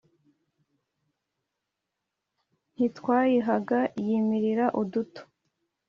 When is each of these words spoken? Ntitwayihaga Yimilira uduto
Ntitwayihaga 2.75 3.79
Yimilira 4.05 4.65
uduto 4.81 5.21